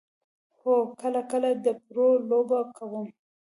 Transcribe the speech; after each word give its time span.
هو، 0.59 0.75
کله 1.01 1.21
کله 1.31 1.49
د 1.65 1.65
پرو 1.85 2.07
لوبه 2.29 2.59
کوم 2.77 3.05